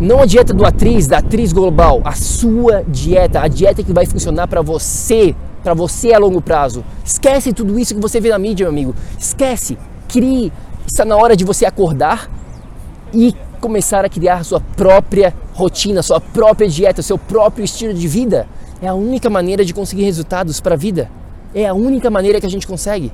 não 0.00 0.20
a 0.20 0.26
dieta 0.26 0.52
do 0.52 0.64
atriz, 0.64 1.06
da 1.06 1.18
atriz 1.18 1.52
global, 1.52 2.00
a 2.04 2.12
sua 2.12 2.84
dieta, 2.86 3.40
a 3.40 3.48
dieta 3.48 3.82
que 3.82 3.92
vai 3.92 4.06
funcionar 4.06 4.46
para 4.46 4.62
você, 4.62 5.34
para 5.62 5.74
você 5.74 6.12
a 6.12 6.18
longo 6.18 6.40
prazo. 6.40 6.84
Esquece 7.04 7.52
tudo 7.52 7.78
isso 7.78 7.94
que 7.94 8.00
você 8.00 8.20
vê 8.20 8.30
na 8.30 8.38
mídia, 8.38 8.64
meu 8.64 8.72
amigo. 8.72 8.94
Esquece. 9.18 9.76
Crie 10.08 10.52
Está 10.88 11.04
na 11.04 11.16
hora 11.16 11.36
de 11.36 11.44
você 11.44 11.66
acordar 11.66 12.30
e 13.12 13.36
começar 13.60 14.06
a 14.06 14.08
criar 14.08 14.42
sua 14.42 14.58
própria 14.58 15.34
rotina, 15.52 16.02
sua 16.02 16.18
própria 16.18 16.66
dieta, 16.66 17.02
seu 17.02 17.18
próprio 17.18 17.62
estilo 17.62 17.92
de 17.92 18.08
vida. 18.08 18.48
É 18.80 18.88
a 18.88 18.94
única 18.94 19.28
maneira 19.28 19.66
de 19.66 19.74
conseguir 19.74 20.04
resultados 20.04 20.60
para 20.60 20.74
a 20.74 20.78
vida. 20.78 21.10
É 21.54 21.66
a 21.66 21.74
única 21.74 22.10
maneira 22.10 22.40
que 22.40 22.46
a 22.46 22.50
gente 22.50 22.66
consegue. 22.66 23.12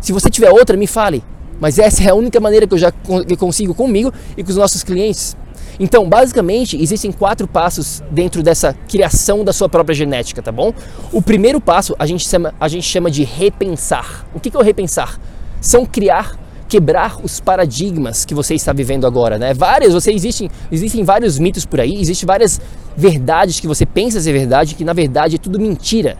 Se 0.00 0.12
você 0.12 0.30
tiver 0.30 0.50
outra, 0.50 0.76
me 0.78 0.86
fale. 0.86 1.22
Mas 1.60 1.78
essa 1.78 2.02
é 2.04 2.08
a 2.08 2.14
única 2.14 2.40
maneira 2.40 2.66
que 2.66 2.72
eu 2.72 2.78
já 2.78 2.90
consigo 3.38 3.74
comigo 3.74 4.12
e 4.34 4.42
com 4.42 4.50
os 4.50 4.56
nossos 4.56 4.82
clientes. 4.82 5.36
Então, 5.80 6.08
basicamente, 6.08 6.80
existem 6.80 7.10
quatro 7.10 7.48
passos 7.48 8.02
dentro 8.10 8.42
dessa 8.42 8.74
criação 8.88 9.44
da 9.44 9.52
sua 9.52 9.68
própria 9.68 9.94
genética, 9.94 10.42
tá 10.42 10.52
bom? 10.52 10.72
O 11.12 11.22
primeiro 11.22 11.60
passo 11.60 11.94
a 11.98 12.06
gente 12.06 12.28
chama, 12.28 12.54
a 12.60 12.68
gente 12.68 12.86
chama 12.86 13.10
de 13.10 13.24
repensar. 13.24 14.26
O 14.34 14.40
que 14.40 14.54
é 14.54 14.58
o 14.58 14.62
repensar? 14.62 15.18
São 15.60 15.86
criar 15.86 16.38
quebrar 16.72 17.18
os 17.22 17.38
paradigmas 17.38 18.24
que 18.24 18.34
você 18.34 18.54
está 18.54 18.72
vivendo 18.72 19.06
agora, 19.06 19.36
né? 19.36 19.52
Várias, 19.52 19.92
você 19.92 20.10
existem, 20.10 20.50
existem 20.70 21.04
vários 21.04 21.38
mitos 21.38 21.66
por 21.66 21.78
aí, 21.78 22.00
existem 22.00 22.26
várias 22.26 22.58
verdades 22.96 23.60
que 23.60 23.66
você 23.66 23.84
pensa 23.84 24.18
ser 24.18 24.32
verdade, 24.32 24.74
que 24.74 24.82
na 24.82 24.94
verdade 24.94 25.36
é 25.36 25.38
tudo 25.38 25.60
mentira. 25.60 26.16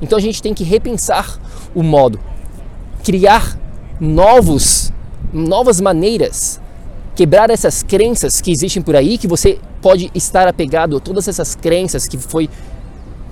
Então 0.00 0.16
a 0.16 0.20
gente 0.22 0.40
tem 0.40 0.54
que 0.54 0.64
repensar 0.64 1.38
o 1.74 1.82
modo, 1.82 2.18
criar 3.04 3.58
novos, 4.00 4.90
novas 5.34 5.82
maneiras, 5.82 6.58
quebrar 7.14 7.50
essas 7.50 7.82
crenças 7.82 8.40
que 8.40 8.50
existem 8.50 8.82
por 8.82 8.96
aí, 8.96 9.18
que 9.18 9.26
você 9.26 9.58
pode 9.82 10.10
estar 10.14 10.48
apegado 10.48 10.96
a 10.96 11.00
todas 11.00 11.28
essas 11.28 11.54
crenças 11.54 12.06
que 12.06 12.16
foi 12.16 12.48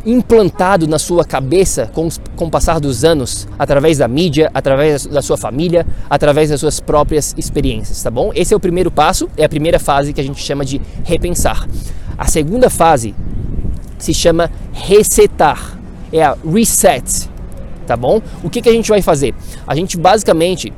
implantado 0.07 0.87
na 0.87 0.99
sua 0.99 1.25
cabeça 1.25 1.91
com, 1.93 2.09
com 2.37 2.47
o 2.47 2.51
passar 2.51 2.81
dos 2.81 3.05
anos, 3.05 3.49
através 3.59 3.99
da 3.99 4.09
mídia, 4.09 4.51
através 4.55 5.07
da 5.07 5.21
sua 5.21 5.37
família, 5.37 5.87
através 6.09 6.51
das 6.51 6.61
suas 6.61 6.81
próprias 6.81 7.35
experiências, 7.37 8.03
tá 8.03 8.11
bom? 8.11 8.31
Esse 8.35 8.55
é 8.55 8.57
o 8.57 8.61
primeiro 8.61 8.91
passo, 8.91 9.29
é 9.37 9.45
a 9.45 9.49
primeira 9.49 9.79
fase 9.79 10.13
que 10.13 10.21
a 10.21 10.25
gente 10.25 10.41
chama 10.41 10.65
de 10.65 10.81
repensar. 11.05 11.69
A 12.17 12.27
segunda 12.27 12.71
fase 12.71 13.15
se 13.99 14.15
chama 14.15 14.51
resetar, 14.73 15.79
é 16.13 16.23
a 16.23 16.37
reset, 16.49 17.29
tá 17.87 17.97
bom? 17.97 18.23
O 18.43 18.49
que, 18.49 18.63
que 18.63 18.69
a 18.69 18.73
gente 18.73 18.89
vai 18.89 19.03
fazer? 19.03 19.35
A 19.67 19.75
gente 19.75 19.97
basicamente, 19.99 20.73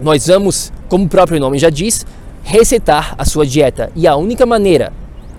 nós 0.00 0.26
vamos, 0.26 0.72
como 0.88 1.04
o 1.04 1.08
próprio 1.08 1.38
nome 1.38 1.58
já 1.58 1.70
diz, 1.70 2.06
resetar 2.48 3.14
a 3.18 3.26
sua 3.26 3.46
dieta. 3.46 3.92
E 3.94 4.06
a 4.06 4.16
única 4.16 4.46
maneira 4.46 4.90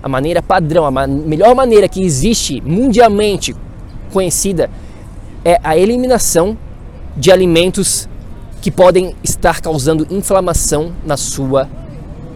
a 0.02 0.08
maneira 0.08 0.40
padrão, 0.40 0.86
a 0.86 1.06
melhor 1.06 1.54
maneira 1.54 1.86
que 1.88 2.02
existe 2.02 2.60
mundialmente 2.62 3.54
conhecida 4.12 4.70
é 5.44 5.60
a 5.62 5.76
eliminação 5.76 6.56
de 7.16 7.30
alimentos 7.30 8.08
que 8.62 8.70
podem 8.70 9.14
estar 9.22 9.60
causando 9.60 10.06
inflamação 10.10 10.92
na 11.04 11.16
sua 11.18 11.68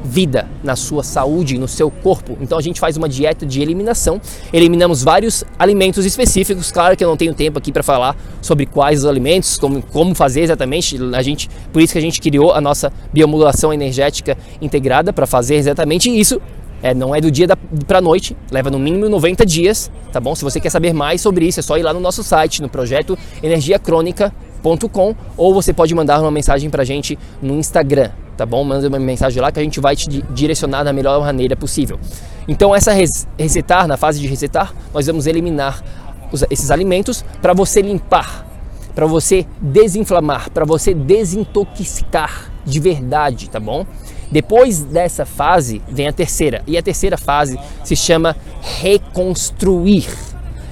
vida, 0.04 0.46
na 0.62 0.76
sua 0.76 1.02
saúde, 1.02 1.58
no 1.58 1.66
seu 1.66 1.90
corpo. 1.90 2.36
Então 2.40 2.58
a 2.58 2.62
gente 2.62 2.78
faz 2.78 2.96
uma 2.96 3.08
dieta 3.08 3.46
de 3.46 3.62
eliminação, 3.62 4.20
eliminamos 4.52 5.02
vários 5.02 5.42
alimentos 5.58 6.04
específicos. 6.04 6.70
Claro 6.70 6.96
que 6.96 7.02
eu 7.02 7.08
não 7.08 7.16
tenho 7.16 7.32
tempo 7.32 7.58
aqui 7.58 7.72
para 7.72 7.82
falar 7.82 8.16
sobre 8.42 8.66
quais 8.66 9.00
os 9.00 9.06
alimentos, 9.06 9.56
como, 9.56 9.82
como 9.82 10.14
fazer 10.14 10.42
exatamente. 10.42 10.98
A 11.14 11.22
gente, 11.22 11.48
por 11.72 11.80
isso 11.80 11.94
que 11.94 11.98
a 11.98 12.02
gente 12.02 12.20
criou 12.20 12.52
a 12.52 12.60
nossa 12.60 12.92
biomodulação 13.12 13.72
energética 13.72 14.36
integrada 14.60 15.12
para 15.12 15.26
fazer 15.26 15.56
exatamente 15.56 16.10
isso. 16.10 16.40
É, 16.82 16.92
não 16.92 17.14
é 17.14 17.20
do 17.20 17.30
dia 17.30 17.48
para 17.86 17.98
noite, 17.98 18.36
leva 18.50 18.70
no 18.70 18.78
mínimo 18.78 19.08
90 19.08 19.46
dias, 19.46 19.90
tá 20.12 20.20
bom? 20.20 20.34
Se 20.34 20.44
você 20.44 20.60
quer 20.60 20.68
saber 20.68 20.92
mais 20.92 21.22
sobre 21.22 21.46
isso, 21.46 21.60
é 21.60 21.62
só 21.62 21.78
ir 21.78 21.82
lá 21.82 21.94
no 21.94 22.00
nosso 22.00 22.22
site, 22.22 22.60
no 22.60 22.68
projeto 22.68 23.16
energiacrônica.com 23.42 25.14
ou 25.34 25.54
você 25.54 25.72
pode 25.72 25.94
mandar 25.94 26.20
uma 26.20 26.30
mensagem 26.30 26.68
pra 26.68 26.84
gente 26.84 27.18
no 27.40 27.54
Instagram, 27.54 28.10
tá 28.36 28.44
bom? 28.46 28.64
Manda 28.64 28.88
uma 28.88 28.98
mensagem 28.98 29.40
lá 29.40 29.50
que 29.50 29.60
a 29.60 29.62
gente 29.62 29.80
vai 29.80 29.96
te 29.96 30.08
direcionar 30.30 30.84
da 30.84 30.92
melhor 30.92 31.20
maneira 31.20 31.56
possível. 31.56 31.98
Então, 32.46 32.74
essa 32.74 32.92
resetar, 33.38 33.86
na 33.86 33.96
fase 33.96 34.20
de 34.20 34.26
resetar, 34.26 34.74
nós 34.92 35.06
vamos 35.06 35.26
eliminar 35.26 35.82
os, 36.30 36.44
esses 36.50 36.70
alimentos 36.70 37.24
para 37.40 37.52
você 37.52 37.80
limpar, 37.80 38.46
para 38.94 39.06
você 39.06 39.46
desinflamar, 39.60 40.50
para 40.50 40.64
você 40.64 40.94
desintoxicar 40.94 42.50
de 42.64 42.80
verdade, 42.80 43.48
tá 43.48 43.60
bom? 43.60 43.86
Depois 44.30 44.80
dessa 44.80 45.24
fase 45.24 45.80
vem 45.88 46.08
a 46.08 46.12
terceira, 46.12 46.62
e 46.66 46.76
a 46.76 46.82
terceira 46.82 47.16
fase 47.16 47.58
se 47.84 47.94
chama 47.94 48.36
reconstruir. 48.80 50.08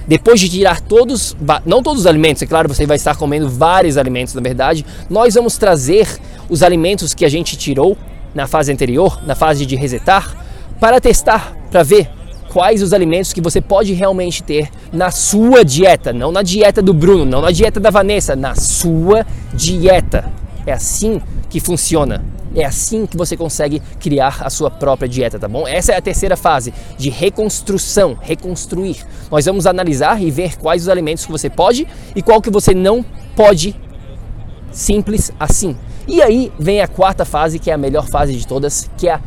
Depois 0.05 0.39
de 0.39 0.49
tirar 0.49 0.81
todos, 0.81 1.35
não 1.65 1.81
todos 1.81 2.01
os 2.01 2.07
alimentos, 2.07 2.43
é 2.43 2.45
claro, 2.45 2.67
você 2.67 2.85
vai 2.85 2.97
estar 2.97 3.15
comendo 3.15 3.47
vários 3.47 3.97
alimentos, 3.97 4.33
na 4.33 4.41
verdade, 4.41 4.85
nós 5.09 5.33
vamos 5.33 5.57
trazer 5.57 6.07
os 6.49 6.63
alimentos 6.63 7.13
que 7.13 7.25
a 7.25 7.29
gente 7.29 7.57
tirou 7.57 7.97
na 8.33 8.47
fase 8.47 8.71
anterior, 8.71 9.21
na 9.25 9.35
fase 9.35 9.65
de 9.65 9.75
resetar, 9.75 10.35
para 10.79 10.99
testar, 10.99 11.55
para 11.71 11.83
ver 11.83 12.09
quais 12.49 12.81
os 12.83 12.93
alimentos 12.93 13.33
que 13.33 13.41
você 13.41 13.59
pode 13.59 13.93
realmente 13.93 14.43
ter 14.43 14.69
na 14.91 15.09
sua 15.09 15.65
dieta, 15.65 16.13
não 16.13 16.31
na 16.31 16.43
dieta 16.43 16.81
do 16.81 16.93
Bruno, 16.93 17.25
não 17.25 17.41
na 17.41 17.51
dieta 17.51 17.79
da 17.79 17.89
Vanessa, 17.89 18.35
na 18.35 18.55
sua 18.55 19.25
dieta. 19.53 20.31
É 20.65 20.71
assim 20.71 21.21
que 21.49 21.59
funciona. 21.59 22.23
É 22.55 22.63
assim 22.63 23.07
que 23.07 23.17
você 23.17 23.35
consegue 23.35 23.81
criar 23.99 24.37
a 24.41 24.49
sua 24.49 24.69
própria 24.69 25.09
dieta, 25.09 25.39
tá 25.39 25.47
bom? 25.47 25.67
Essa 25.67 25.93
é 25.93 25.97
a 25.97 26.01
terceira 26.01 26.37
fase 26.37 26.71
de 26.97 27.09
reconstrução, 27.09 28.15
reconstruir. 28.21 28.97
Nós 29.31 29.45
vamos 29.45 29.65
analisar 29.65 30.21
e 30.21 30.29
ver 30.29 30.55
quais 30.57 30.83
os 30.83 30.89
alimentos 30.89 31.25
que 31.25 31.31
você 31.31 31.49
pode 31.49 31.87
e 32.15 32.21
qual 32.21 32.39
que 32.39 32.51
você 32.51 32.75
não 32.75 33.03
pode. 33.35 33.75
Simples 34.73 35.31
assim. 35.39 35.77
E 36.07 36.21
aí 36.21 36.51
vem 36.59 36.81
a 36.81 36.87
quarta 36.87 37.23
fase, 37.23 37.59
que 37.59 37.71
é 37.71 37.73
a 37.73 37.77
melhor 37.77 38.07
fase 38.09 38.35
de 38.35 38.45
todas, 38.45 38.89
que 38.97 39.07
é 39.07 39.13
a 39.13 39.21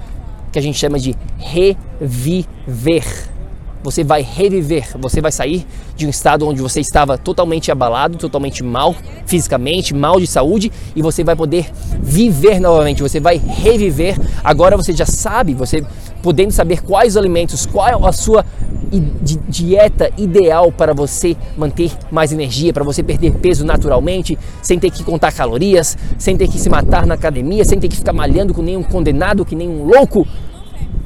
que 0.53 0.59
a 0.59 0.63
gente 0.63 0.79
chama 0.79 0.99
de 0.99 1.15
reviver 1.37 3.05
você 3.87 4.03
vai 4.03 4.21
reviver, 4.21 4.89
você 4.99 5.21
vai 5.21 5.31
sair 5.31 5.65
de 5.95 6.09
um 6.09 6.11
estado 6.11 6.45
onde 6.45 6.61
você 6.61 6.81
estava 6.81 7.17
totalmente 7.17 7.71
abalado, 7.71 8.19
totalmente 8.19 8.65
mal 8.65 8.93
fisicamente, 9.25 9.95
mal 9.95 10.19
de 10.19 10.27
saúde 10.27 10.73
e 10.97 11.01
você 11.01 11.23
vai 11.23 11.37
poder 11.37 11.71
viver 12.01 12.59
novamente, 12.59 13.01
você 13.01 13.21
vai 13.21 13.37
reviver. 13.37 14.19
Agora 14.43 14.77
você 14.77 14.93
já 14.93 15.07
sabe, 15.07 15.55
você 15.55 15.87
podendo 16.27 16.51
saber 16.51 16.83
quais 16.83 17.13
os 17.13 17.17
alimentos, 17.17 17.65
qual 17.65 18.05
a 18.05 18.11
sua 18.11 18.45
dieta 19.49 20.11
ideal 20.19 20.73
para 20.73 20.93
você 20.93 21.37
manter 21.57 21.93
mais 22.11 22.33
energia, 22.33 22.73
para 22.73 22.83
você 22.83 23.01
perder 23.01 23.35
peso 23.35 23.65
naturalmente, 23.65 24.37
sem 24.61 24.77
ter 24.77 24.91
que 24.91 25.05
contar 25.05 25.31
calorias, 25.31 25.97
sem 26.19 26.37
ter 26.37 26.49
que 26.49 26.59
se 26.59 26.69
matar 26.69 27.07
na 27.07 27.15
academia, 27.15 27.65
sem 27.65 27.79
ter 27.79 27.87
que 27.87 27.95
ficar 27.95 28.13
malhando 28.13 28.53
com 28.53 28.61
nenhum 28.61 28.83
condenado, 28.83 29.45
que 29.45 29.55
nem 29.55 29.69
um 29.69 29.85
louco 29.85 30.27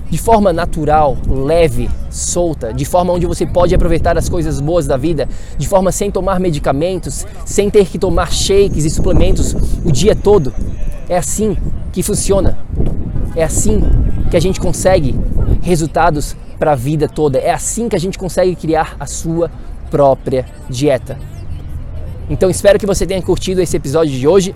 de 0.08 0.16
forma 0.16 0.54
natural, 0.54 1.18
leve, 1.28 1.90
solta, 2.08 2.72
de 2.72 2.86
forma 2.86 3.12
onde 3.12 3.26
você 3.26 3.44
pode 3.44 3.74
aproveitar 3.74 4.16
as 4.16 4.26
coisas 4.26 4.58
boas 4.58 4.86
da 4.86 4.96
vida, 4.96 5.28
de 5.58 5.68
forma 5.68 5.92
sem 5.92 6.10
tomar 6.10 6.40
medicamentos, 6.40 7.26
sem 7.44 7.68
ter 7.68 7.84
que 7.84 7.98
tomar 7.98 8.32
shakes 8.32 8.86
e 8.86 8.90
suplementos 8.90 9.54
o 9.84 9.92
dia 9.92 10.16
todo. 10.16 10.50
É 11.10 11.18
assim 11.18 11.58
que 11.92 12.02
funciona. 12.02 12.56
É 13.36 13.44
assim 13.44 13.82
que 14.30 14.36
a 14.36 14.40
gente 14.40 14.60
consegue 14.60 15.14
resultados 15.60 16.36
para 16.58 16.72
a 16.72 16.76
vida 16.76 17.08
toda. 17.08 17.38
É 17.38 17.50
assim 17.50 17.88
que 17.88 17.96
a 17.96 17.98
gente 18.00 18.16
consegue 18.16 18.54
criar 18.54 18.96
a 19.00 19.06
sua 19.06 19.50
própria 19.90 20.46
dieta. 20.68 21.18
Então 22.28 22.48
espero 22.48 22.78
que 22.78 22.86
você 22.86 23.04
tenha 23.04 23.20
curtido 23.20 23.60
esse 23.60 23.76
episódio 23.76 24.16
de 24.16 24.28
hoje. 24.28 24.54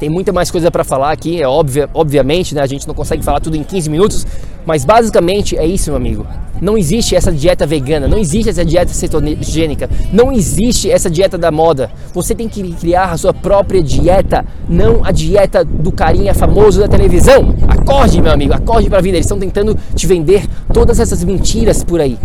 Tem 0.00 0.08
muita 0.08 0.32
mais 0.32 0.50
coisa 0.50 0.70
para 0.70 0.82
falar 0.82 1.12
aqui, 1.12 1.42
é 1.42 1.46
óbvio, 1.46 1.86
obviamente, 1.92 2.54
né? 2.54 2.62
A 2.62 2.66
gente 2.66 2.88
não 2.88 2.94
consegue 2.94 3.22
falar 3.22 3.38
tudo 3.38 3.54
em 3.54 3.62
15 3.62 3.90
minutos, 3.90 4.26
mas 4.64 4.82
basicamente 4.82 5.58
é 5.58 5.66
isso, 5.66 5.90
meu 5.90 5.98
amigo. 5.98 6.26
Não 6.58 6.78
existe 6.78 7.14
essa 7.14 7.30
dieta 7.30 7.66
vegana, 7.66 8.08
não 8.08 8.16
existe 8.16 8.48
essa 8.48 8.64
dieta 8.64 8.94
cetogênica, 8.94 9.90
não 10.10 10.32
existe 10.32 10.90
essa 10.90 11.10
dieta 11.10 11.36
da 11.36 11.50
moda. 11.50 11.90
Você 12.14 12.34
tem 12.34 12.48
que 12.48 12.62
criar 12.72 13.12
a 13.12 13.18
sua 13.18 13.34
própria 13.34 13.82
dieta, 13.82 14.42
não 14.66 15.04
a 15.04 15.12
dieta 15.12 15.62
do 15.66 15.92
carinha 15.92 16.32
famoso 16.32 16.80
da 16.80 16.88
televisão. 16.88 17.54
Acorde, 17.68 18.22
meu 18.22 18.32
amigo, 18.32 18.54
acorde 18.54 18.88
para 18.88 19.00
a 19.00 19.02
vida. 19.02 19.18
Eles 19.18 19.26
estão 19.26 19.38
tentando 19.38 19.76
te 19.94 20.06
vender 20.06 20.46
todas 20.72 20.98
essas 20.98 21.22
mentiras 21.22 21.84
por 21.84 22.00
aí. 22.00 22.18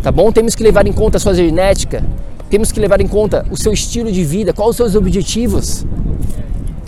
Tá 0.00 0.12
bom? 0.12 0.30
Temos 0.30 0.54
que 0.54 0.62
levar 0.62 0.86
em 0.86 0.92
conta 0.92 1.16
a 1.16 1.20
sua 1.20 1.34
genética, 1.34 2.04
temos 2.48 2.70
que 2.70 2.78
levar 2.78 3.00
em 3.00 3.08
conta 3.08 3.44
o 3.50 3.56
seu 3.56 3.72
estilo 3.72 4.12
de 4.12 4.22
vida, 4.22 4.52
quais 4.52 4.70
os 4.70 4.76
seus 4.76 4.94
objetivos. 4.94 5.84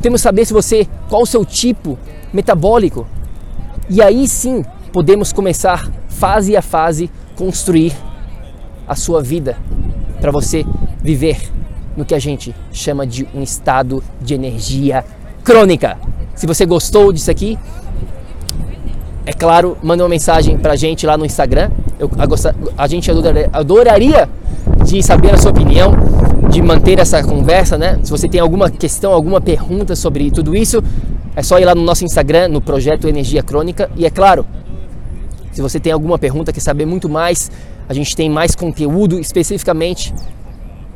Temos 0.06 0.20
que 0.20 0.22
saber 0.22 0.44
se 0.44 0.52
você 0.52 0.86
qual 1.08 1.22
o 1.22 1.26
seu 1.26 1.44
tipo 1.44 1.98
metabólico. 2.32 3.08
E 3.90 4.00
aí 4.00 4.28
sim 4.28 4.64
podemos 4.92 5.32
começar 5.32 5.90
fase 6.08 6.56
a 6.56 6.62
fase 6.62 7.10
construir 7.34 7.92
a 8.86 8.94
sua 8.94 9.20
vida 9.20 9.56
para 10.20 10.30
você 10.30 10.64
viver 11.02 11.50
no 11.96 12.04
que 12.04 12.14
a 12.14 12.20
gente 12.20 12.54
chama 12.70 13.04
de 13.04 13.26
um 13.34 13.42
estado 13.42 14.00
de 14.22 14.32
energia 14.32 15.04
crônica. 15.42 15.98
Se 16.36 16.46
você 16.46 16.64
gostou 16.64 17.12
disso 17.12 17.32
aqui, 17.32 17.58
é 19.26 19.32
claro, 19.32 19.76
manda 19.82 20.04
uma 20.04 20.08
mensagem 20.08 20.56
para 20.56 20.74
a 20.74 20.76
gente 20.76 21.04
lá 21.04 21.18
no 21.18 21.26
Instagram. 21.26 21.68
Eu, 21.98 22.08
a, 22.16 22.84
a 22.84 22.86
gente 22.86 23.10
adoraria, 23.10 23.50
adoraria 23.52 24.28
de 24.84 25.02
saber 25.02 25.34
a 25.34 25.36
sua 25.36 25.50
opinião 25.50 25.90
de 26.50 26.62
manter 26.62 26.98
essa 26.98 27.22
conversa, 27.22 27.76
né? 27.76 27.98
Se 28.02 28.10
você 28.10 28.26
tem 28.28 28.40
alguma 28.40 28.70
questão, 28.70 29.12
alguma 29.12 29.38
pergunta 29.40 29.94
sobre 29.96 30.30
tudo 30.30 30.56
isso, 30.56 30.82
é 31.34 31.42
só 31.42 31.58
ir 31.58 31.64
lá 31.64 31.74
no 31.74 31.82
nosso 31.82 32.04
Instagram, 32.04 32.48
no 32.48 32.60
projeto 32.60 33.08
Energia 33.08 33.42
Crônica. 33.42 33.90
E 33.96 34.06
é 34.06 34.10
claro, 34.10 34.46
se 35.52 35.60
você 35.60 35.80
tem 35.80 35.92
alguma 35.92 36.18
pergunta, 36.18 36.52
quer 36.52 36.60
saber 36.60 36.86
muito 36.86 37.08
mais, 37.08 37.50
a 37.88 37.94
gente 37.94 38.16
tem 38.16 38.28
mais 38.28 38.54
conteúdo 38.54 39.18
especificamente 39.18 40.14